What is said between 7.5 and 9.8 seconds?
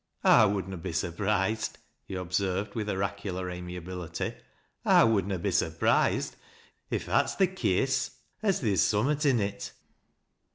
case— as theer's summat in it."